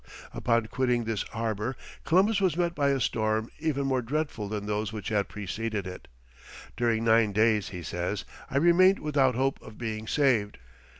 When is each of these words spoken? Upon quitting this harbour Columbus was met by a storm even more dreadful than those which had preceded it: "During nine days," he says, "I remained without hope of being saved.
Upon 0.33 0.65
quitting 0.65 1.03
this 1.03 1.21
harbour 1.29 1.75
Columbus 2.05 2.41
was 2.41 2.57
met 2.57 2.73
by 2.73 2.89
a 2.89 2.99
storm 2.99 3.51
even 3.59 3.85
more 3.85 4.01
dreadful 4.01 4.49
than 4.49 4.65
those 4.65 4.91
which 4.91 5.09
had 5.09 5.27
preceded 5.27 5.85
it: 5.85 6.07
"During 6.75 7.03
nine 7.03 7.33
days," 7.33 7.69
he 7.69 7.83
says, 7.83 8.25
"I 8.49 8.57
remained 8.57 8.97
without 8.97 9.35
hope 9.35 9.61
of 9.61 9.77
being 9.77 10.07
saved. 10.07 10.57